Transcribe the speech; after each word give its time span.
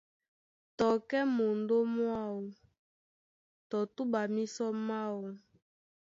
Tɔ 0.77 0.87
kɛ́ 1.09 1.21
mondó 1.35 1.77
mwáō 1.95 2.39
tɔ 3.69 3.79
túɓa 3.95 4.21
mísɔ 4.35 4.67
máō. 4.87 5.23